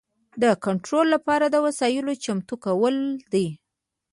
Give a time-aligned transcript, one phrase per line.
[0.41, 2.95] د کنټرول لپاره د وسایلو چمتو کول
[3.33, 3.47] دي.